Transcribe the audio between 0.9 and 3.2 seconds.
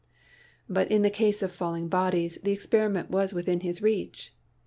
in the case of falling bodies, the experiment